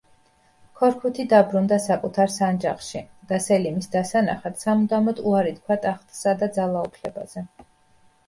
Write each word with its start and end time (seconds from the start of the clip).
ქორქუთი 0.77 1.23
დაბრუნდა 1.33 1.77
საკუთარ 1.81 2.31
სანჯაყში 2.35 3.01
და 3.31 3.37
სელიმის 3.47 3.91
დასანახად, 3.97 4.57
სამუდამოდ 4.63 5.21
უარი 5.33 5.51
თქვა 5.59 5.77
ტახტსა 5.83 6.33
და 6.43 6.49
ძალაუფლებაზე. 6.59 7.45